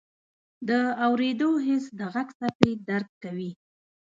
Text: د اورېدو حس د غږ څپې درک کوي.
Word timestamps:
د 0.67 0.71
اورېدو 1.05 1.49
حس 1.65 1.85
د 1.99 2.01
غږ 2.13 2.27
څپې 2.39 2.71
درک 2.87 3.09
کوي. 3.23 3.51